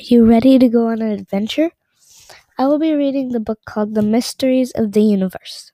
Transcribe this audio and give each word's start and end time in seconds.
you 0.00 0.24
ready 0.24 0.58
to 0.58 0.68
go 0.68 0.88
on 0.88 1.02
an 1.02 1.10
adventure? 1.10 1.70
I 2.58 2.66
will 2.66 2.78
be 2.78 2.92
reading 2.94 3.30
the 3.30 3.40
book 3.40 3.60
called 3.66 3.94
The 3.94 4.02
Mysteries 4.02 4.72
of 4.72 4.92
the 4.92 5.02
Universe. 5.02 5.72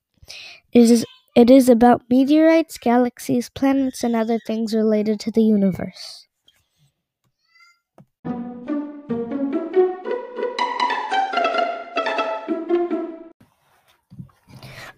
It 0.72 0.90
is, 0.90 1.06
it 1.36 1.50
is 1.50 1.68
about 1.68 2.02
meteorites, 2.10 2.79
galaxies, 2.79 3.50
planets, 3.50 4.05
and 4.05 4.17
other 4.17 4.39
things 4.47 4.75
related 4.75 5.21
to 5.21 5.31
the 5.31 5.42
universe. 5.42 6.26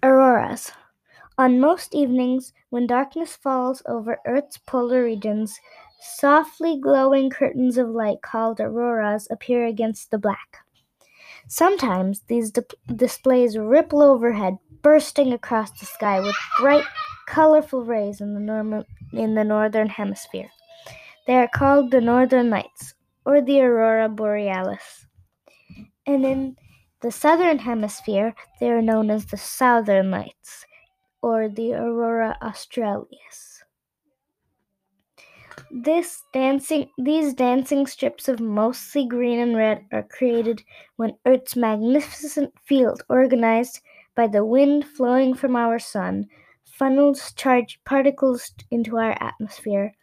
Auroras. 0.02 0.72
On 1.38 1.60
most 1.60 1.94
evenings, 1.94 2.52
when 2.70 2.86
darkness 2.86 3.36
falls 3.36 3.82
over 3.86 4.18
Earth's 4.26 4.58
polar 4.58 5.04
regions, 5.04 5.58
softly 6.00 6.80
glowing 6.80 7.28
curtains 7.28 7.76
of 7.76 7.90
light 7.90 8.22
called 8.22 8.60
auroras 8.60 9.28
appear 9.30 9.66
against 9.66 10.10
the 10.10 10.18
black. 10.18 10.58
Sometimes 11.48 12.22
these 12.28 12.50
di- 12.50 12.62
displays 12.94 13.58
ripple 13.58 14.02
overhead, 14.02 14.56
bursting 14.82 15.32
across 15.32 15.70
the 15.78 15.86
sky 15.86 16.20
with 16.20 16.36
bright, 16.58 16.84
colorful 17.27 17.84
rays 17.84 18.20
in 18.20 18.34
the, 18.34 18.41
norm- 18.41 18.84
in 19.12 19.34
the 19.34 19.44
northern 19.44 19.88
hemisphere. 19.88 20.48
They 21.27 21.34
are 21.34 21.48
called 21.48 21.91
the 21.91 22.00
northern 22.00 22.50
lights, 22.50 22.94
or 23.24 23.42
the 23.42 23.60
aurora 23.60 24.08
borealis. 24.08 25.06
And 26.06 26.24
in 26.24 26.56
the 27.00 27.10
southern 27.10 27.58
hemisphere, 27.58 28.34
they 28.60 28.70
are 28.70 28.82
known 28.82 29.10
as 29.10 29.27
the 29.27 29.36
southern 29.36 30.10
lights, 30.10 30.64
or 31.23 31.48
the 31.48 31.75
aurora 31.75 32.37
australis. 32.43 33.65
This 35.70 36.23
dancing, 36.33 36.91
these 36.98 37.34
dancing 37.34 37.87
strips 37.87 38.29
of 38.29 38.41
mostly 38.41 39.06
green 39.06 39.39
and 39.39 39.56
red 39.56 39.87
are 39.92 40.02
created 40.02 40.62
when 40.97 41.16
Earth's 41.25 41.56
magnificent 41.56 42.53
field, 42.64 43.03
organized 43.08 43.81
by 44.14 44.27
the 44.27 44.45
wind 44.45 44.86
flowing 44.86 45.34
from 45.34 45.56
our 45.56 45.78
sun, 45.78 46.28
funnels 46.64 47.33
charged 47.33 47.84
particles 47.84 48.53
into 48.70 48.98
our 48.98 49.17
atmosphere. 49.20 49.95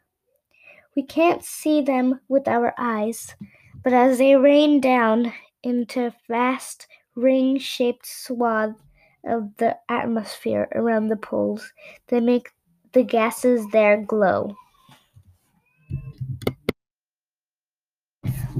We 0.95 1.03
can't 1.03 1.44
see 1.44 1.81
them 1.81 2.20
with 2.27 2.48
our 2.48 2.73
eyes, 2.77 3.36
but 3.83 3.94
as 3.94 4.17
they 4.17 4.36
rain 4.36 4.81
down 4.81 5.33
into 5.61 6.14
vast 6.27 6.88
ring 7.16 7.58
shaped 7.58 8.05
swath 8.05 8.75
of 9.25 9.55
the 9.57 9.77
atmosphere 9.89 10.67
around 10.73 11.07
the 11.07 11.16
poles, 11.16 11.73
they 12.07 12.19
make 12.19 12.49
the 12.93 13.03
gases 13.03 13.65
there 13.71 14.02
glow. 14.02 14.55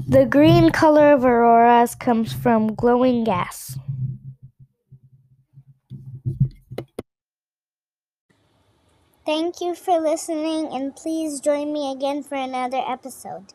The 0.06 0.26
green 0.26 0.70
color 0.70 1.12
of 1.12 1.24
auroras 1.24 1.94
comes 1.94 2.32
from 2.32 2.74
glowing 2.74 3.24
gas. 3.24 3.78
Thank 9.24 9.62
you 9.62 9.74
for 9.74 9.98
listening, 9.98 10.68
and 10.72 10.94
please 10.94 11.40
join 11.40 11.72
me 11.72 11.90
again 11.90 12.22
for 12.22 12.34
another 12.34 12.82
episode. 12.86 13.54